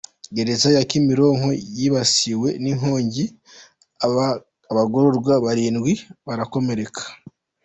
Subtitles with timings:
[0.35, 3.23] Gereza ya Kimironko yibasiwe n’inkongi,
[4.71, 5.91] abagororwa barindwi
[6.25, 7.03] barakomereka.